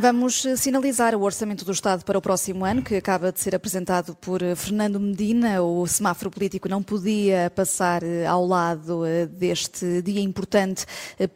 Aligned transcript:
Vamos 0.00 0.46
eh, 0.46 0.56
sinalizar 0.56 1.14
o 1.14 1.20
Orçamento 1.20 1.62
do 1.62 1.72
Estado 1.72 2.06
para 2.06 2.16
o 2.16 2.22
próximo 2.22 2.64
ano, 2.64 2.80
que 2.80 2.94
acaba 2.94 3.30
de 3.30 3.38
ser 3.38 3.54
apresentado 3.54 4.14
por 4.14 4.40
eh, 4.40 4.54
Fernando 4.54 4.98
Medina. 4.98 5.62
O 5.62 5.86
semáforo 5.86 6.30
político 6.30 6.70
não 6.70 6.82
podia 6.82 7.52
passar 7.54 8.02
eh, 8.02 8.24
ao 8.24 8.46
lado 8.46 9.02
deste 9.30 10.00
dia 10.00 10.22
importante 10.22 10.86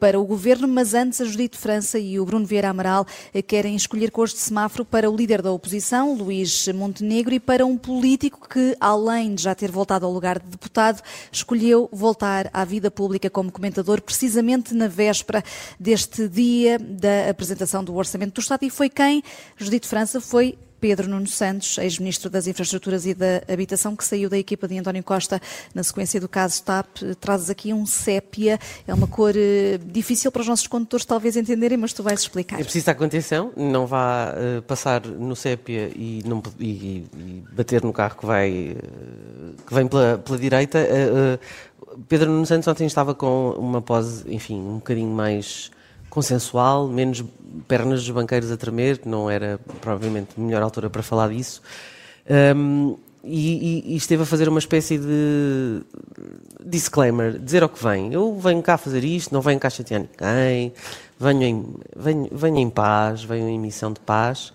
para 0.01 0.19
o 0.19 0.25
governo, 0.25 0.67
mas 0.67 0.95
antes 0.95 1.21
a 1.21 1.27
Judite 1.27 1.59
França 1.59 1.99
e 1.99 2.19
o 2.19 2.25
Bruno 2.25 2.47
Vieira 2.47 2.71
Amaral 2.71 3.07
querem 3.47 3.77
escolher 3.77 4.11
cores 4.11 4.33
de 4.33 4.41
semáforo 4.41 4.83
para 4.83 5.11
o 5.11 5.15
líder 5.15 5.43
da 5.43 5.53
oposição, 5.53 6.15
Luís 6.15 6.67
Montenegro, 6.69 7.35
e 7.35 7.41
para 7.41 7.67
um 7.67 7.77
político 7.77 8.49
que, 8.49 8.75
além 8.81 9.35
de 9.35 9.43
já 9.43 9.55
ter 9.55 9.71
voltado 9.71 10.07
ao 10.07 10.13
lugar 10.13 10.39
de 10.39 10.49
deputado, 10.49 11.03
escolheu 11.31 11.87
voltar 11.93 12.49
à 12.51 12.65
vida 12.65 12.91
pública 12.91 13.29
como 13.29 13.53
comentador, 13.53 14.01
precisamente 14.01 14.73
na 14.73 14.89
véspera 14.89 15.45
deste 15.79 16.27
dia 16.29 16.79
da 16.79 17.29
apresentação 17.29 17.85
do 17.85 17.95
Orçamento 17.95 18.35
do 18.35 18.41
Estado 18.41 18.54
e 18.63 18.71
foi 18.71 18.89
quem, 18.89 19.23
Judite 19.57 19.89
França, 19.89 20.21
foi 20.21 20.57
Pedro 20.85 21.09
Nuno 21.09 21.27
Santos, 21.27 21.79
ex-ministro 21.79 22.29
das 22.29 22.47
Infraestruturas 22.47 23.07
e 23.07 23.15
da 23.15 23.43
Habitação, 23.51 23.97
que 23.97 24.05
saiu 24.05 24.29
da 24.29 24.37
equipa 24.37 24.69
de 24.69 24.79
António 24.79 25.03
Costa 25.03 25.41
na 25.75 25.83
sequência 25.83 26.21
do 26.21 26.29
caso 26.29 26.63
TAP. 26.63 26.99
Trazes 27.19 27.49
aqui 27.49 27.73
um 27.73 27.87
sépia, 27.87 28.59
é 28.87 28.93
uma 28.93 29.07
cor 29.07 29.33
uh, 29.35 29.79
difícil 29.79 30.31
para 30.31 30.43
os 30.43 30.47
nossos 30.47 30.67
condutores 30.67 31.07
talvez 31.07 31.39
entenderem, 31.39 31.79
mas 31.79 31.95
tu 31.95 32.03
vais 32.03 32.21
explicar. 32.21 32.57
É 32.57 32.63
preciso 32.63 32.83
estar 32.83 32.95
com 32.97 33.05
atenção, 33.05 33.51
não 33.57 33.87
vá 33.87 34.35
uh, 34.35 34.61
passar 34.61 35.07
no 35.07 35.35
sépia 35.35 35.91
e, 35.97 36.23
não, 36.27 36.43
e, 36.61 37.07
e, 37.17 37.43
bater 37.51 37.83
no 37.83 37.91
carro 37.91 38.19
que, 38.19 38.27
vai, 38.27 38.77
uh, 38.77 39.63
que 39.67 39.73
vem 39.73 39.87
pela, 39.87 40.19
pela 40.19 40.37
direita. 40.37 40.87
Pedro 42.11 42.31
Nuno 42.31 42.45
Santos 42.45 42.69
ontem 42.69 42.85
estava 42.87 43.15
com 43.15 43.53
uma 43.53 43.81
pose, 43.81 44.23
enfim, 44.31 44.61
um 44.61 44.75
bocadinho 44.75 45.09
mais 45.09 45.71
consensual, 46.15 46.87
menos 46.87 47.25
pernas 47.67 48.05
dos 48.05 48.11
banqueiros 48.11 48.51
a 48.51 48.57
tremer, 48.57 49.01
não 49.05 49.29
era 49.29 49.59
provavelmente 49.81 50.31
a 50.39 50.41
melhor 50.41 50.63
altura 50.63 50.89
para 50.89 51.03
falar 51.03 51.29
disso. 51.29 51.61
Um, 52.57 52.97
e, 53.27 53.95
e, 53.95 53.97
esteve 53.97 54.23
a 54.23 54.27
fazer 54.27 54.49
uma 54.49 54.59
espécie 54.59 54.99
de 54.99 55.81
disclaimer, 56.65 57.39
dizer 57.39 57.63
ao 57.63 57.69
que 57.71 57.83
vem. 57.83 58.13
Eu 58.13 58.39
venho 58.39 58.63
cá 58.63 58.77
fazer 58.77 59.03
isto, 59.03 59.33
não 59.33 59.41
venho 59.41 59.59
cá 59.59 59.71
chatear 59.71 60.03
ninguém, 60.03 60.73
venho 61.19 61.43
em, 61.43 61.75
venho, 61.97 62.29
venho 62.31 62.59
em 62.59 62.71
paz, 62.71 63.25
venho 63.25 63.49
em 63.49 63.59
missão 63.59 63.93
de 63.93 64.01
paz. 64.01 64.53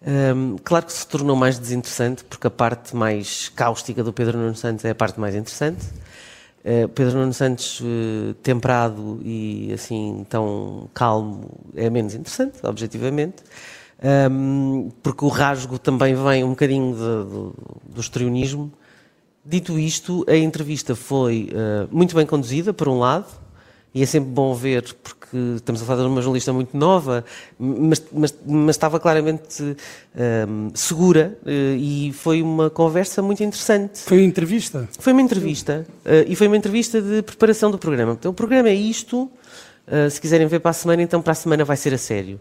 Um, 0.00 0.56
claro 0.62 0.86
que 0.86 0.92
se 0.92 1.06
tornou 1.06 1.34
mais 1.34 1.58
desinteressante, 1.58 2.22
porque 2.22 2.46
a 2.46 2.50
parte 2.50 2.94
mais 2.94 3.48
cáustica 3.48 4.04
do 4.04 4.12
Pedro 4.12 4.38
Nuno 4.38 4.54
Santos 4.54 4.84
é 4.84 4.90
a 4.90 4.94
parte 4.94 5.18
mais 5.18 5.34
interessante. 5.34 5.84
Uh, 6.68 6.86
Pedro 6.88 7.20
Nuno 7.20 7.32
Santos 7.32 7.80
uh, 7.80 8.34
temperado 8.42 9.20
e 9.24 9.70
assim 9.72 10.26
tão 10.28 10.90
calmo 10.92 11.48
é 11.74 11.88
menos 11.88 12.14
interessante, 12.14 12.58
objetivamente, 12.62 13.36
porque 15.02 15.24
o 15.24 15.28
rasgo 15.28 15.78
também 15.78 16.14
vem 16.14 16.44
um 16.44 16.50
bocadinho 16.50 16.94
de, 16.94 17.00
de, 17.00 17.94
do 17.94 18.00
estrionismo. 18.00 18.70
Dito 19.44 19.78
isto, 19.78 20.26
a 20.28 20.36
entrevista 20.36 20.94
foi 20.94 21.48
uh, 21.52 21.88
muito 21.90 22.14
bem 22.14 22.26
conduzida, 22.26 22.74
por 22.74 22.86
um 22.86 22.98
lado, 22.98 23.26
e 23.94 24.02
é 24.02 24.06
sempre 24.06 24.30
bom 24.30 24.54
ver, 24.54 24.94
porque 25.02 25.36
estamos 25.56 25.82
a 25.82 25.84
falar 25.84 26.02
de 26.02 26.08
uma 26.08 26.20
jornalista 26.20 26.52
muito 26.52 26.76
nova, 26.76 27.24
mas, 27.58 28.02
mas, 28.12 28.34
mas 28.46 28.76
estava 28.76 29.00
claramente 29.00 29.62
um, 29.62 30.70
segura 30.74 31.38
uh, 31.42 31.76
e 31.76 32.12
foi 32.12 32.42
uma 32.42 32.70
conversa 32.70 33.22
muito 33.22 33.42
interessante. 33.42 34.00
Foi 34.00 34.18
uma 34.18 34.26
entrevista? 34.26 34.88
Foi 34.98 35.12
uma 35.12 35.22
entrevista, 35.22 35.86
uh, 36.04 36.24
e 36.26 36.36
foi 36.36 36.46
uma 36.46 36.56
entrevista 36.56 37.00
de 37.00 37.22
preparação 37.22 37.70
do 37.70 37.78
programa. 37.78 38.12
Então, 38.12 38.30
o 38.30 38.34
programa 38.34 38.68
é 38.68 38.74
isto, 38.74 39.22
uh, 39.86 40.10
se 40.10 40.20
quiserem 40.20 40.46
ver 40.46 40.60
para 40.60 40.70
a 40.70 40.74
semana, 40.74 41.02
então 41.02 41.22
para 41.22 41.32
a 41.32 41.36
semana 41.36 41.64
vai 41.64 41.76
ser 41.76 41.94
a 41.94 41.98
sério. 41.98 42.40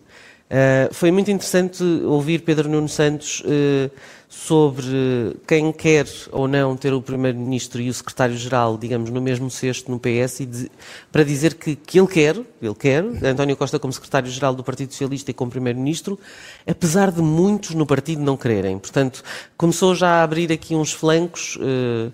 Uh, 0.50 0.94
foi 0.94 1.12
muito 1.12 1.30
interessante 1.30 1.84
ouvir 2.06 2.40
Pedro 2.40 2.70
Nuno 2.70 2.88
Santos 2.88 3.42
uh, 3.42 3.92
sobre 4.30 5.36
quem 5.46 5.74
quer 5.74 6.06
ou 6.32 6.48
não 6.48 6.78
ter 6.78 6.94
o 6.94 7.02
Primeiro-Ministro 7.02 7.82
e 7.82 7.90
o 7.90 7.94
Secretário-Geral, 7.94 8.78
digamos, 8.78 9.10
no 9.10 9.20
mesmo 9.20 9.52
cesto 9.52 9.92
no 9.92 10.00
PS, 10.00 10.40
de, 10.48 10.72
para 11.12 11.26
dizer 11.26 11.56
que, 11.56 11.76
que 11.76 12.00
ele 12.00 12.08
quer, 12.08 12.38
ele 12.62 12.76
quer, 12.76 13.04
António 13.26 13.58
Costa 13.58 13.78
como 13.78 13.92
Secretário-Geral 13.92 14.56
do 14.56 14.64
Partido 14.64 14.92
Socialista 14.92 15.32
e 15.32 15.34
como 15.34 15.52
Primeiro-Ministro, 15.52 16.18
apesar 16.66 17.12
de 17.12 17.22
muitos 17.22 17.72
no 17.72 17.86
partido 17.86 18.22
não 18.22 18.38
quererem. 18.38 18.80
Portanto, 18.80 19.24
começou 19.58 19.96
já 19.96 20.22
a 20.22 20.24
abrir 20.24 20.50
aqui 20.52 20.76
uns 20.76 20.94
flancos 20.94 21.58
uh, 21.58 22.12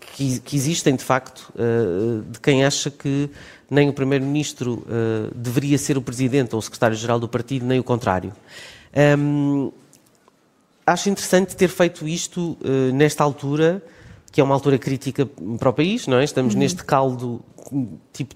que, 0.00 0.40
que, 0.40 0.56
existem, 0.56 0.96
de 0.96 1.04
facto, 1.04 1.52
de 2.30 2.40
quem 2.40 2.64
acha 2.64 2.90
que 2.90 3.30
nem 3.70 3.88
o 3.88 3.92
Primeiro-Ministro 3.92 4.86
uh, 4.86 5.34
deveria 5.34 5.76
ser 5.78 5.98
o 5.98 6.02
Presidente 6.02 6.54
ou 6.54 6.58
o 6.58 6.62
Secretário-Geral 6.62 7.18
do 7.18 7.28
partido, 7.28 7.66
nem 7.66 7.78
o 7.78 7.84
contrário. 7.84 8.32
Um, 9.18 9.72
acho 10.86 11.10
interessante 11.10 11.56
ter 11.56 11.68
feito 11.68 12.06
isto 12.06 12.56
uh, 12.60 12.92
nesta 12.92 13.24
altura, 13.24 13.82
que 14.30 14.40
é 14.40 14.44
uma 14.44 14.54
altura 14.54 14.78
crítica 14.78 15.26
para 15.58 15.68
o 15.68 15.72
país, 15.72 16.06
não 16.06 16.18
é? 16.18 16.24
Estamos 16.24 16.54
uhum. 16.54 16.60
neste 16.60 16.84
caldo, 16.84 17.42
tipo 18.12 18.34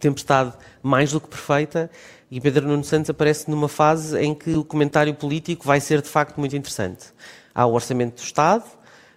tempestade 0.00 0.52
mais 0.82 1.12
do 1.12 1.20
que 1.20 1.28
perfeita, 1.28 1.90
e 2.30 2.40
Pedro 2.40 2.66
Nuno 2.66 2.82
Santos 2.82 3.10
aparece 3.10 3.48
numa 3.50 3.68
fase 3.68 4.18
em 4.18 4.34
que 4.34 4.54
o 4.54 4.64
comentário 4.64 5.14
político 5.14 5.64
vai 5.64 5.80
ser 5.80 6.02
de 6.02 6.08
facto 6.08 6.38
muito 6.38 6.56
interessante. 6.56 7.06
Há 7.54 7.66
o 7.66 7.74
Orçamento 7.74 8.16
do 8.16 8.24
Estado, 8.24 8.64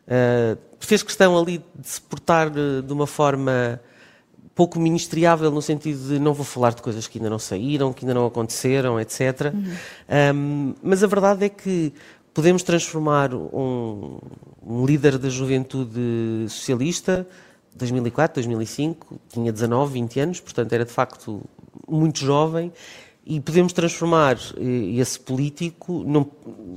uh, 0.07 0.57
fez 0.79 1.03
questão 1.03 1.37
ali 1.37 1.63
de 1.77 1.87
se 1.87 2.01
portar 2.01 2.49
de 2.49 2.93
uma 2.93 3.07
forma 3.07 3.79
pouco 4.55 4.79
ministriável 4.79 5.51
no 5.51 5.61
sentido 5.61 6.07
de 6.07 6.17
não 6.17 6.33
vou 6.33 6.45
falar 6.45 6.73
de 6.73 6.81
coisas 6.81 7.07
que 7.07 7.17
ainda 7.17 7.29
não 7.29 7.37
saíram, 7.37 7.91
que 7.91 8.05
ainda 8.05 8.13
não 8.13 8.25
aconteceram, 8.25 8.97
etc. 8.97 9.53
Uhum. 9.53 10.33
Um, 10.33 10.75
mas 10.81 11.03
a 11.03 11.07
verdade 11.07 11.45
é 11.45 11.49
que 11.49 11.93
podemos 12.33 12.63
transformar 12.63 13.33
um, 13.33 14.17
um 14.65 14.85
líder 14.85 15.17
da 15.17 15.27
juventude 15.27 16.45
socialista, 16.47 17.27
2004, 17.75 18.35
2005, 18.35 19.19
tinha 19.27 19.51
19, 19.51 19.93
20 19.93 20.19
anos, 20.21 20.39
portanto 20.39 20.71
era 20.71 20.85
de 20.85 20.91
facto 20.91 21.41
muito 21.87 22.19
jovem, 22.19 22.71
e 23.25 23.39
podemos 23.39 23.73
transformar 23.73 24.37
eh, 24.55 24.99
esse 24.99 25.19
político 25.19 26.03
num, 26.05 26.25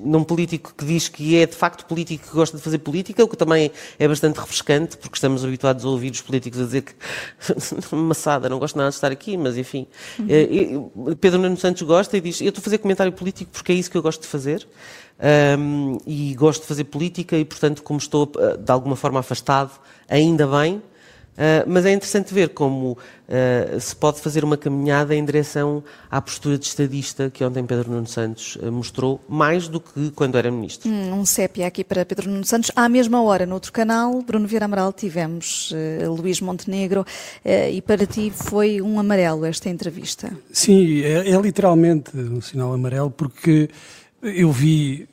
num, 0.05 0.25
político 0.25 0.73
que 0.75 0.85
diz 0.85 1.07
que 1.07 1.37
é 1.37 1.45
de 1.45 1.55
facto 1.55 1.85
político 1.85 2.27
que 2.27 2.35
gosta 2.35 2.57
de 2.57 2.63
fazer 2.63 2.79
política, 2.79 3.23
o 3.23 3.29
que 3.29 3.37
também 3.37 3.71
é 3.99 4.09
bastante 4.09 4.41
refrescante, 4.41 4.97
porque 4.97 5.17
estamos 5.17 5.45
habituados 5.45 5.85
a 5.85 5.89
ouvir 5.89 6.11
os 6.11 6.23
políticos 6.23 6.59
a 6.61 6.65
dizer 6.65 6.83
que 6.83 6.95
maçada, 7.95 8.49
não 8.49 8.59
gosto 8.59 8.77
nada 8.77 8.89
de 8.89 8.95
estar 8.95 9.13
aqui, 9.13 9.37
mas 9.37 9.59
enfim. 9.59 9.87
Uhum. 10.19 11.17
Pedro 11.17 11.39
Nuno 11.39 11.57
Santos 11.59 11.83
gosta 11.83 12.17
e 12.17 12.21
diz: 12.21 12.41
Eu 12.41 12.49
estou 12.49 12.63
a 12.63 12.65
fazer 12.65 12.79
comentário 12.79 13.13
político 13.13 13.51
porque 13.53 13.73
é 13.73 13.75
isso 13.75 13.91
que 13.91 13.99
eu 13.99 14.03
gosto 14.03 14.23
de 14.23 14.27
fazer. 14.27 14.67
Um, 15.59 15.99
e 16.07 16.33
gosto 16.37 16.63
de 16.63 16.69
fazer 16.69 16.85
política 16.85 17.37
e, 17.37 17.45
portanto, 17.45 17.83
como 17.83 17.99
estou 17.99 18.31
eh, 18.39 18.57
de 18.57 18.71
alguma 18.71 18.95
forma 18.95 19.19
afastado, 19.19 19.73
ainda 20.09 20.47
bem, 20.47 20.81
Uh, 21.39 21.63
mas 21.69 21.87
é 21.87 21.93
interessante 21.93 22.35
ver 22.35 22.49
como 22.49 22.99
uh, 23.29 23.81
se 23.81 23.95
pode 23.95 24.21
fazer 24.21 24.43
uma 24.43 24.57
caminhada 24.57 25.15
em 25.15 25.25
direção 25.25 25.85
à 26.11 26.21
postura 26.21 26.59
de 26.59 26.67
estadista 26.67 27.31
que 27.31 27.45
ontem 27.45 27.65
Pedro 27.65 27.93
Nuno 27.93 28.09
Santos 28.09 28.57
uh, 28.57 28.73
mostrou, 28.73 29.21
mais 29.29 29.69
do 29.69 29.79
que 29.79 30.11
quando 30.17 30.37
era 30.37 30.51
ministro. 30.51 30.91
Hum, 30.91 31.13
um 31.13 31.25
sépia 31.25 31.69
aqui 31.69 31.85
para 31.85 32.05
Pedro 32.05 32.29
Nuno 32.29 32.45
Santos. 32.45 32.73
À 32.75 32.89
mesma 32.89 33.23
hora, 33.23 33.47
no 33.47 33.55
outro 33.55 33.73
canal, 33.73 34.21
Bruno 34.21 34.49
Vieira 34.49 34.65
Amaral, 34.65 34.93
tivemos 34.93 35.73
Luís 36.19 36.41
Montenegro 36.41 37.05
e 37.45 37.81
para 37.83 38.05
ti 38.07 38.33
foi 38.35 38.81
um 38.81 38.99
amarelo 38.99 39.45
esta 39.45 39.69
entrevista. 39.69 40.33
Sim, 40.51 41.03
é, 41.03 41.31
é 41.31 41.41
literalmente 41.41 42.17
um 42.17 42.41
sinal 42.41 42.73
amarelo 42.73 43.11
porque 43.11 43.69
eu 44.23 44.51
vi 44.51 45.07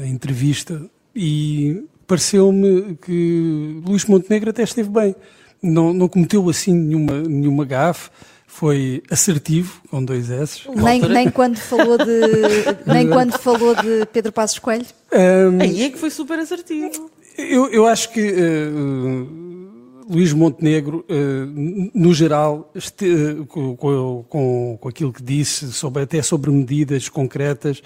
a 0.00 0.06
entrevista 0.06 0.80
e 1.14 1.84
pareceu-me 2.06 2.96
que 2.96 3.80
Luís 3.84 4.04
Montenegro 4.04 4.50
até 4.50 4.62
esteve 4.62 4.88
bem 4.88 5.16
não, 5.64 5.92
não 5.92 6.08
cometeu 6.08 6.48
assim 6.48 6.72
nenhuma, 6.72 7.22
nenhuma 7.22 7.64
gafe, 7.64 8.10
foi 8.46 9.02
assertivo, 9.10 9.80
com 9.90 10.04
dois 10.04 10.30
S. 10.30 10.60
Nem, 10.76 11.00
nem, 11.00 11.30
quando 11.30 11.56
falou 11.56 11.98
de, 11.98 12.20
nem 12.86 13.08
quando 13.08 13.36
falou 13.38 13.74
de 13.74 14.06
Pedro 14.12 14.30
Passos 14.30 14.60
Coelho? 14.60 14.86
Um, 15.12 15.60
Aí 15.60 15.82
é 15.82 15.90
que 15.90 15.98
foi 15.98 16.10
super 16.10 16.38
assertivo. 16.38 17.10
Eu, 17.36 17.68
eu 17.70 17.84
acho 17.84 18.12
que 18.12 18.20
uh, 18.20 20.04
Luís 20.08 20.32
Montenegro, 20.32 21.04
uh, 21.10 21.90
no 21.92 22.14
geral, 22.14 22.70
este, 22.76 23.06
uh, 23.06 23.46
com, 23.46 23.76
com, 23.76 24.78
com, 24.80 24.88
aquilo 24.88 25.12
que 25.12 25.22
disse, 25.22 25.72
sobre, 25.72 26.04
até 26.04 26.22
sobre 26.22 26.50
medidas 26.52 27.08
concretas, 27.08 27.82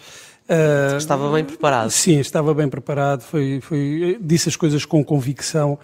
estava 0.98 1.32
bem 1.32 1.44
preparado. 1.44 1.90
Sim, 1.90 2.18
estava 2.20 2.52
bem 2.52 2.68
preparado, 2.68 3.22
foi, 3.22 3.60
foi, 3.62 4.18
disse 4.20 4.50
as 4.50 4.56
coisas 4.56 4.84
com 4.84 5.02
convicção 5.02 5.78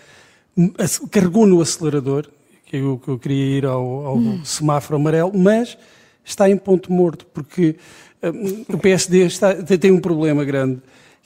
carregou 1.10 1.46
no 1.46 1.60
acelerador, 1.60 2.28
que 2.66 2.76
eu, 2.76 2.98
que 2.98 3.08
eu 3.08 3.18
queria 3.18 3.58
ir 3.58 3.66
ao, 3.66 4.06
ao 4.06 4.16
hum. 4.16 4.44
semáforo 4.44 4.96
amarelo, 4.96 5.32
mas 5.34 5.76
está 6.24 6.48
em 6.48 6.56
ponto 6.56 6.92
morto, 6.92 7.26
porque 7.26 7.76
um, 8.22 8.74
o 8.74 8.78
PSD 8.78 9.26
está, 9.26 9.54
tem 9.54 9.90
um 9.90 10.00
problema 10.00 10.44
grande, 10.44 10.80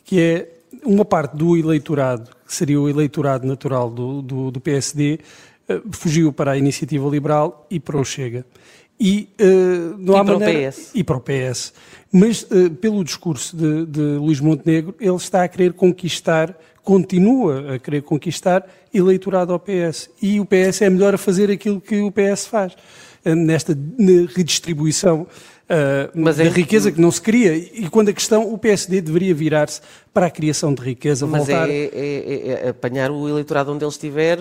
que 0.05 0.21
é 0.21 0.49
uma 0.85 1.05
parte 1.05 1.37
do 1.37 1.57
eleitorado, 1.57 2.31
que 2.47 2.55
seria 2.55 2.81
o 2.81 2.89
eleitorado 2.89 3.47
natural 3.47 3.91
do, 3.91 4.23
do, 4.23 4.51
do 4.51 4.61
PSD, 4.61 5.21
uh, 5.69 5.83
fugiu 5.93 6.33
para 6.33 6.53
a 6.53 6.59
iniciativa 6.59 7.09
liberal 7.09 7.67
e 7.71 7.79
para 7.79 7.97
o 7.97 8.05
Chega. 8.05 8.45
E, 9.01 9.29
uh, 9.41 9.97
não 9.99 10.15
e 10.15 10.25
para 10.25 10.39
maneira... 10.39 10.69
o 10.69 10.73
PS. 10.73 10.91
E 10.95 11.05
para 11.05 11.17
o 11.17 11.21
PS. 11.21 11.73
Mas, 12.13 12.43
uh, 12.43 12.71
pelo 12.81 13.05
discurso 13.05 13.57
de, 13.57 13.87
de 13.87 14.01
Luís 14.01 14.41
Montenegro, 14.41 14.95
ele 15.01 15.17
está 15.17 15.45
a 15.45 15.49
querer 15.49 15.73
conquistar, 15.73 16.57
continua 16.83 17.75
a 17.75 17.79
querer 17.79 18.03
conquistar 18.03 18.67
eleitorado 18.93 19.53
ao 19.53 19.61
PS. 19.61 20.11
E 20.21 20.41
o 20.41 20.45
PS 20.45 20.83
é 20.83 20.91
melhor 20.91 21.15
a 21.15 21.19
fazer 21.19 21.51
aquilo 21.51 21.81
que 21.81 22.01
o 22.01 22.11
PS 22.11 22.47
faz, 22.47 22.73
uh, 23.25 23.35
nesta 23.35 23.77
redistribuição 24.35 25.27
uh, 25.69 26.35
da 26.35 26.45
é 26.45 26.49
riqueza 26.49 26.91
que 26.91 27.01
não 27.01 27.11
se 27.11 27.21
cria. 27.21 27.55
E 27.57 27.89
quando 27.89 28.09
a 28.09 28.13
questão, 28.13 28.53
o 28.53 28.59
PSD 28.59 29.01
deveria 29.01 29.35
virar-se 29.35 29.81
para 30.13 30.27
a 30.27 30.31
criação 30.31 30.75
de 30.75 30.83
riqueza, 30.83 31.27
Mas 31.27 31.47
voltar... 31.47 31.69
é, 31.71 31.91
é, 31.93 32.49
é, 32.65 32.69
apanhar 32.71 33.11
o 33.11 33.29
eleitorado 33.29 33.73
onde 33.73 33.85
ele 33.85 33.91
estiver 33.91 34.39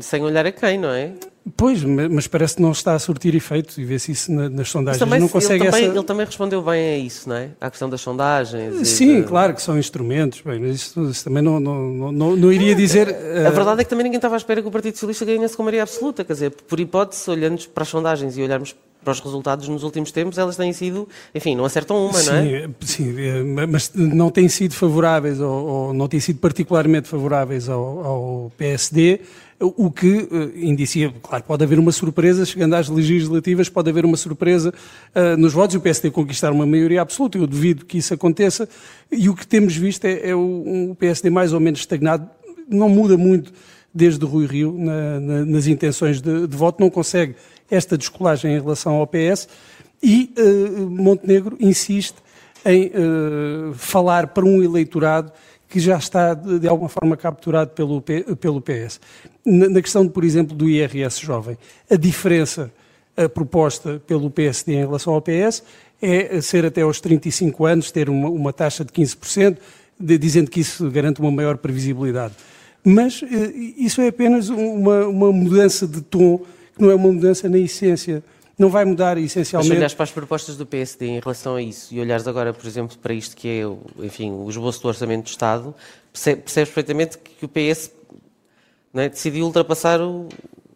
sem 0.00 0.22
olhar 0.22 0.46
a 0.46 0.52
quem, 0.52 0.78
não 0.78 0.90
é? 0.90 1.12
Pois, 1.56 1.82
mas 1.82 2.26
parece 2.26 2.56
que 2.56 2.62
não 2.62 2.70
está 2.70 2.94
a 2.94 2.98
surtir 2.98 3.34
efeito 3.34 3.80
e 3.80 3.84
vê-se 3.84 4.12
isso 4.12 4.30
nas 4.30 4.68
sondagens. 4.68 5.00
Também, 5.00 5.18
não 5.18 5.26
consegue 5.26 5.64
ele, 5.64 5.70
também, 5.70 5.86
essa... 5.86 5.96
ele 5.96 6.04
também 6.04 6.26
respondeu 6.26 6.62
bem 6.62 6.94
a 6.94 6.98
isso, 6.98 7.28
não 7.28 7.34
é? 7.34 7.50
À 7.60 7.70
questão 7.70 7.88
das 7.88 8.02
sondagens. 8.02 8.86
Sim, 8.86 9.22
de... 9.22 9.26
claro 9.26 9.54
que 9.54 9.62
são 9.62 9.78
instrumentos, 9.78 10.42
bem, 10.42 10.60
mas 10.60 10.76
isso, 10.76 11.02
isso 11.10 11.24
também 11.24 11.42
não, 11.42 11.58
não, 11.58 12.12
não, 12.12 12.36
não, 12.36 12.52
iria 12.52 12.74
dizer. 12.74 13.08
A, 13.08 13.48
a 13.48 13.50
verdade 13.50 13.80
é 13.80 13.84
que 13.84 13.90
também 13.90 14.04
ninguém 14.04 14.18
estava 14.18 14.36
à 14.36 14.36
espera 14.36 14.60
que 14.60 14.68
o 14.68 14.70
Partido 14.70 14.94
Socialista 14.94 15.24
ganhasse 15.24 15.56
com 15.56 15.62
maioria 15.62 15.82
absoluta, 15.82 16.24
quer 16.24 16.34
dizer, 16.34 16.50
por 16.50 16.78
hipótese, 16.78 17.28
olhando 17.28 17.66
para 17.70 17.82
as 17.82 17.88
sondagens 17.88 18.36
e 18.36 18.42
olharmos 18.42 18.76
para 19.02 19.12
os 19.12 19.20
resultados 19.20 19.68
nos 19.68 19.82
últimos 19.82 20.12
tempos, 20.12 20.38
elas 20.38 20.56
têm 20.56 20.72
sido, 20.72 21.08
enfim, 21.34 21.56
não 21.56 21.64
acertam 21.64 22.06
uma, 22.06 22.18
sim, 22.18 22.30
não 22.30 22.36
é? 22.36 22.70
Sim, 22.80 23.14
é, 23.18 23.66
mas 23.66 23.92
não 23.94 24.30
têm 24.30 24.48
sido 24.48 24.74
favoráveis, 24.74 25.40
ou, 25.40 25.66
ou 25.66 25.94
não 25.94 26.06
têm 26.08 26.20
sido 26.20 26.38
particularmente 26.38 27.08
favoráveis 27.08 27.68
ao, 27.68 27.80
ao 28.04 28.52
PSD, 28.56 29.20
o 29.62 29.90
que 29.90 30.06
uh, 30.08 30.52
indicia, 30.56 31.12
claro, 31.22 31.44
pode 31.44 31.62
haver 31.62 31.78
uma 31.78 31.92
surpresa, 31.92 32.46
chegando 32.46 32.74
às 32.74 32.88
legislativas, 32.88 33.68
pode 33.68 33.90
haver 33.90 34.06
uma 34.06 34.16
surpresa 34.16 34.72
uh, 35.14 35.36
nos 35.36 35.52
votos 35.52 35.74
e 35.74 35.78
o 35.78 35.80
PSD 35.82 36.10
conquistar 36.10 36.50
uma 36.50 36.64
maioria 36.64 37.02
absoluta, 37.02 37.36
eu 37.36 37.46
duvido 37.46 37.84
que 37.84 37.98
isso 37.98 38.14
aconteça, 38.14 38.66
e 39.12 39.28
o 39.28 39.34
que 39.34 39.46
temos 39.46 39.76
visto 39.76 40.06
é, 40.06 40.30
é 40.30 40.34
o, 40.34 40.90
o 40.92 40.96
PSD 40.98 41.28
mais 41.28 41.52
ou 41.52 41.60
menos 41.60 41.80
estagnado, 41.80 42.26
não 42.68 42.88
muda 42.88 43.18
muito 43.18 43.52
desde 43.92 44.24
Rui 44.24 44.46
Rio 44.46 44.74
na, 44.76 45.20
na, 45.20 45.44
nas 45.44 45.66
intenções 45.66 46.20
de, 46.20 46.46
de 46.46 46.56
voto, 46.56 46.80
não 46.80 46.90
consegue 46.90 47.34
esta 47.70 47.96
descolagem 47.96 48.54
em 48.54 48.60
relação 48.60 48.94
ao 48.94 49.06
PS 49.06 49.48
e 50.02 50.32
uh, 50.38 50.90
Montenegro 50.90 51.56
insiste 51.60 52.16
em 52.64 52.88
uh, 52.88 53.74
falar 53.74 54.28
para 54.28 54.44
um 54.44 54.62
eleitorado 54.62 55.32
que 55.68 55.78
já 55.78 55.96
está 55.96 56.34
de, 56.34 56.58
de 56.58 56.68
alguma 56.68 56.88
forma 56.88 57.16
capturado 57.16 57.70
pelo, 57.70 58.02
pelo 58.02 58.60
PS. 58.60 59.00
Na, 59.44 59.68
na, 59.68 59.80
questão, 59.80 60.08
por 60.08 60.24
exemplo, 60.24 60.54
do 60.56 60.68
IRS 60.68 61.20
jovem, 61.20 61.56
a 61.88 61.96
diferença 61.96 62.72
a 63.16 63.28
proposta 63.28 64.02
pelo 64.06 64.30
PSD 64.30 64.74
em 64.74 64.78
relação 64.78 65.14
ao 65.14 65.22
PS 65.22 65.62
é 66.00 66.40
ser 66.40 66.64
até 66.64 66.82
aos 66.82 67.00
35 67.00 67.66
anos, 67.66 67.90
ter 67.90 68.08
uma, 68.08 68.28
uma 68.30 68.52
taxa 68.52 68.84
de 68.84 68.92
15%, 68.92 69.58
de, 69.98 70.18
dizendo 70.18 70.50
que 70.50 70.60
isso 70.60 70.90
garante 70.90 71.20
uma 71.20 71.30
maior 71.30 71.58
previsibilidade. 71.58 72.34
Mas 72.84 73.22
uh, 73.22 73.26
isso 73.76 74.00
é 74.00 74.08
apenas 74.08 74.48
uma, 74.48 75.06
uma 75.06 75.32
mudança 75.32 75.86
de 75.86 76.00
tom 76.00 76.38
que 76.74 76.82
não 76.82 76.90
é 76.90 76.94
uma 76.94 77.12
mudança 77.12 77.48
na 77.48 77.58
essência. 77.58 78.22
Não 78.58 78.68
vai 78.68 78.84
mudar 78.84 79.16
essencialmente. 79.16 79.70
Mas 79.70 79.78
olhares 79.78 79.94
para 79.94 80.04
as 80.04 80.10
propostas 80.10 80.56
do 80.56 80.66
PSD 80.66 81.06
em 81.06 81.20
relação 81.20 81.56
a 81.56 81.62
isso 81.62 81.94
e 81.94 82.00
olhares 82.00 82.26
agora, 82.26 82.52
por 82.52 82.66
exemplo, 82.66 82.96
para 82.98 83.14
isto 83.14 83.34
que 83.34 83.48
é, 83.48 84.04
enfim, 84.04 84.30
o 84.30 84.48
esboço 84.50 84.82
do 84.82 84.88
Orçamento 84.88 85.24
do 85.24 85.28
Estado, 85.28 85.74
percebes 86.12 86.52
perfeitamente 86.52 87.16
que 87.16 87.44
o 87.44 87.48
PS 87.48 87.90
é, 88.94 89.08
decidiu 89.08 89.46
ultrapassar 89.46 90.00
o, 90.00 90.28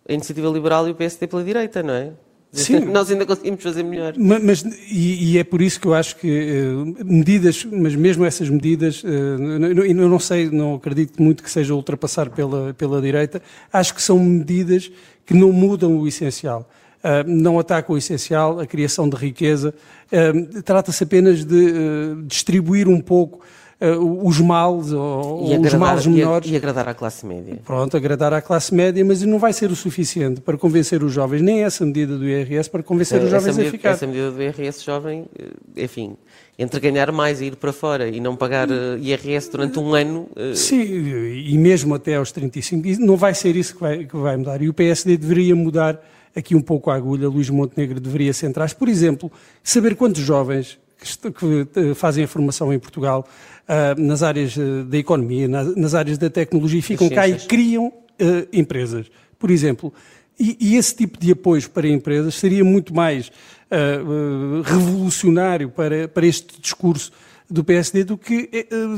a 0.09 0.13
iniciativa 0.13 0.49
liberal 0.49 0.89
e 0.89 0.93
o 0.93 0.95
PSD 0.95 1.27
pela 1.27 1.45
direita, 1.45 1.83
não 1.83 1.95
é? 1.95 2.13
Sim. 2.55 2.81
Nós 2.87 3.11
ainda 3.11 3.27
conseguimos 3.27 3.63
fazer 3.63 3.83
melhor. 3.83 4.15
Mas, 4.17 4.43
mas 4.43 4.63
e, 4.89 5.33
e, 5.33 5.39
é 5.39 5.45
por 5.45 5.61
isso 5.61 5.81
que 5.81 5.87
eu 5.87 5.95
acho 5.95 6.17
que 6.17 6.29
uh, 6.29 7.05
medidas, 7.05 7.65
mas 7.65 7.95
mesmo 7.95 8.25
essas 8.25 8.49
medidas, 8.49 9.03
uh, 9.03 9.07
eu, 9.07 9.85
eu 9.85 10.09
não 10.09 10.19
sei, 10.19 10.49
não 10.51 10.77
acredito 10.77 11.21
muito 11.23 11.43
que 11.43 11.51
seja 11.51 11.75
ultrapassar 11.75 12.31
pela, 12.31 12.73
pela 12.75 13.03
direita, 13.03 13.43
acho 13.73 13.95
que 13.95 14.01
são 14.01 14.19
medidas 14.19 14.91
que 15.27 15.35
não 15.35 15.53
mudam 15.53 15.99
o 15.99 16.07
essencial. 16.07 16.69
Uh, 17.03 17.29
não 17.29 17.59
atacam 17.59 17.95
o 17.95 17.99
essencial, 17.99 18.61
a 18.61 18.67
criação 18.67 19.09
de 19.09 19.17
riqueza. 19.17 19.75
Uh, 20.11 20.63
Trata-se 20.63 21.05
apenas 21.05 21.45
de 21.45 21.55
uh, 21.55 22.23
distribuir 22.23 22.89
um 22.89 23.01
pouco 23.01 23.41
os 23.99 24.41
males 24.41 24.93
ou 24.93 25.53
e 25.53 25.59
os 25.59 25.75
males 25.75 26.07
menores. 26.07 26.51
E, 26.51 26.57
agradar 26.57 26.89
à 26.89 26.95
classe 26.95 27.27
média. 27.27 27.59
Pronto, 27.65 27.97
agradar 27.97 28.33
à 28.33 28.41
classe 28.41 28.75
média, 28.75 29.05
mas 29.05 29.23
não 29.23 29.39
vai 29.39 29.53
ser 29.53 29.71
o 29.71 29.77
suficiente 29.77 30.41
para 30.41 30.57
convencer 30.57 31.03
os 31.03 31.13
jovens, 31.13 31.43
nem 31.43 31.63
essa 31.63 31.85
medida 31.85 32.17
do 32.17 32.29
IRS 32.29 32.71
para 32.71 32.83
convencer 32.83 33.23
os 33.23 33.31
jovens 33.31 33.57
medida, 33.57 33.69
a 33.69 33.73
ficar. 33.73 33.91
Essa 33.91 34.07
medida 34.07 34.31
do 34.31 34.43
IRS 34.43 34.85
jovem, 34.85 35.27
enfim, 35.77 36.17
entre 36.59 36.81
ganhar 36.81 37.11
mais 37.13 37.41
e 37.41 37.47
ir 37.47 37.57
para 37.57 37.73
fora 37.73 38.09
e 38.09 38.21
não 38.21 38.37
pagar 38.37 38.69
IRS 39.01 39.51
durante 39.51 39.79
um 39.79 39.95
ano. 39.95 40.29
Sim, 40.55 40.83
e 40.83 41.57
mesmo 41.59 41.95
até 41.95 42.17
aos 42.17 42.33
35, 42.33 43.01
não 43.01 43.17
vai 43.17 43.35
ser 43.35 43.57
isso 43.57 43.75
que 43.75 43.81
vai, 43.81 44.05
que 44.05 44.17
vai 44.17 44.37
mudar. 44.37 44.63
E 44.63 44.69
o 44.69 44.75
PSD 44.75 45.17
deveria 45.17 45.55
mudar 45.55 46.01
aqui 46.35 46.55
um 46.55 46.63
pouco 46.63 46.91
a 46.91 46.95
agulha, 46.95 47.29
Luís 47.29 47.49
Montenegro 47.49 48.01
deveria 48.01 48.33
centrar-se. 48.33 48.75
Por 48.75 48.89
exemplo, 48.89 49.31
saber 49.63 49.95
quantos 49.95 50.23
jovens 50.23 50.79
que 51.33 51.67
eh, 51.77 51.95
fazem 51.95 52.25
a 52.25 52.29
formação 52.29 52.73
em 52.73 52.79
Portugal 52.79 53.27
uh, 53.69 54.01
nas 54.01 54.23
áreas 54.23 54.57
eh, 54.57 54.85
da 54.85 54.99
economia, 54.99 55.47
nas, 55.49 55.95
áreas 55.95 56.19
da 56.19 56.31
tecnologia, 56.31 56.83
ficam 56.83 57.09
cá 57.09 57.29
e 57.29 57.37
criam 57.37 57.89
uh, 57.89 58.49
empresas. 58.53 59.07
Por 59.39 59.51
exemplo, 59.51 59.93
e, 60.39 60.77
esse 60.77 60.95
tipo 60.97 61.19
de 61.19 61.33
apoio 61.33 61.69
para 61.71 61.89
empresas 61.89 62.35
seria 62.35 62.65
muito 62.65 62.95
mais 62.95 63.31
revolucionário 64.65 65.69
para, 65.69 66.07
para 66.07 66.25
este 66.25 66.61
discurso 66.61 67.11
do 67.51 67.65
PSD 67.65 68.05
do 68.05 68.17
que 68.17 68.49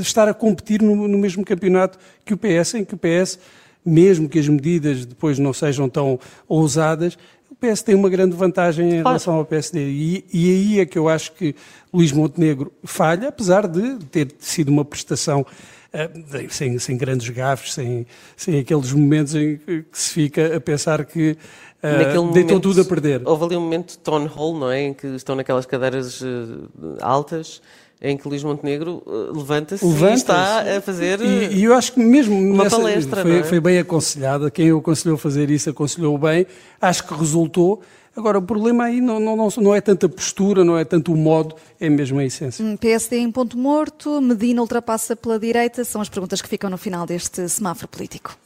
estar 0.00 0.28
a 0.28 0.34
competir 0.34 0.82
no, 0.82 1.08
mesmo 1.08 1.42
campeonato 1.44 1.98
que 2.26 2.34
o 2.34 2.36
PS, 2.36 2.74
em 2.74 2.84
que 2.84 2.94
o 2.94 2.98
PS 2.98 3.38
mesmo 3.86 4.28
que 4.28 4.38
as 4.38 4.48
medidas 4.48 5.06
depois 5.06 5.38
não 5.38 5.52
sejam 5.52 5.88
tão 5.88 6.18
ousadas, 6.48 7.16
PS 7.60 7.82
tem 7.82 7.94
uma 7.94 8.08
grande 8.08 8.36
vantagem 8.36 8.88
em 8.90 8.96
relação 8.96 9.34
ao 9.34 9.44
PSD. 9.44 9.80
E, 9.80 10.24
e, 10.32 10.50
aí 10.50 10.80
é 10.80 10.86
que 10.86 10.98
eu 10.98 11.08
acho 11.08 11.32
que 11.32 11.54
Luís 11.92 12.12
Montenegro 12.12 12.72
falha, 12.84 13.28
apesar 13.28 13.66
de 13.66 13.96
ter 14.06 14.34
sido 14.38 14.68
uma 14.68 14.84
prestação 14.84 15.40
uh, 15.40 16.46
sem, 16.50 16.78
sem, 16.78 16.96
grandes 16.96 17.28
gafes, 17.30 17.72
sem, 17.72 18.06
sem 18.36 18.58
aqueles 18.58 18.92
momentos 18.92 19.34
em 19.34 19.56
que 19.56 19.84
se 19.92 20.10
fica 20.10 20.56
a 20.56 20.60
pensar 20.60 21.04
que 21.04 21.36
uh, 21.86 22.32
deitou 22.32 22.60
tudo 22.60 22.80
a 22.80 22.84
perder. 22.84 23.22
Houve 23.24 23.44
ali 23.44 23.56
um 23.56 23.60
momento 23.60 23.92
de 23.92 23.98
tone 23.98 24.30
hole, 24.34 24.58
não 24.58 24.70
é? 24.70 24.82
Em 24.82 24.94
que 24.94 25.06
estão 25.08 25.34
naquelas 25.36 25.66
cadeiras 25.66 26.20
uh, 26.20 26.68
altas 27.00 27.60
em 28.00 28.16
que 28.16 28.28
Luís 28.28 28.44
Montenegro 28.44 29.02
uh, 29.06 29.36
levanta-se 29.36 29.84
levanta 29.84 30.12
e 30.12 30.16
está 30.16 30.76
a 30.76 30.80
fazer 30.80 31.20
e, 31.20 31.56
e, 31.56 31.64
eu 31.64 31.74
acho 31.74 31.94
que 31.94 32.00
mesmo 32.00 32.36
uma 32.36 32.64
nessa, 32.64 32.76
palestra 32.76 33.22
foi, 33.22 33.38
é? 33.38 33.42
foi, 33.42 33.60
bem 33.60 33.78
aconselhada. 33.78 34.50
Quem 34.50 34.72
o 34.72 34.78
aconselhou 34.78 35.16
a 35.16 35.18
fazer 35.18 35.50
isso 35.50 35.70
aconselhou 35.70 36.16
bem. 36.18 36.46
Acho 36.80 37.06
que 37.06 37.14
resultou. 37.14 37.80
Agora 38.14 38.38
o 38.38 38.42
problema 38.42 38.84
aí 38.84 39.00
não, 39.00 39.20
não, 39.20 39.36
não, 39.36 39.48
não 39.58 39.74
é 39.74 39.80
tanta 39.80 40.08
postura 40.08 40.64
não 40.64 40.78
é 40.78 40.86
tanto 40.86 41.12
o 41.12 41.16
modo 41.16 41.54
é 41.78 41.88
mesmo 41.88 42.18
a 42.18 42.24
essência. 42.24 42.64
Hum, 42.64 42.76
PSD 42.76 43.18
em 43.18 43.30
ponto 43.30 43.58
morto 43.58 44.20
Medina 44.20 44.60
ultrapassa 44.60 45.14
pela 45.14 45.38
direita. 45.38 45.84
São 45.84 46.00
as 46.00 46.08
perguntas 46.08 46.40
que 46.40 46.48
ficam 46.48 46.70
no 46.70 46.78
final 46.78 47.06
deste 47.06 47.48
semáforo 47.48 47.88
político 47.88 48.36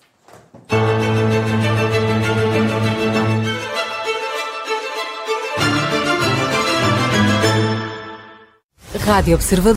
Rádio 9.04 9.34
Observador 9.34 9.76